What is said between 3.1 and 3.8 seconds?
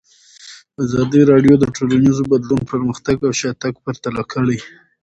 او شاتګ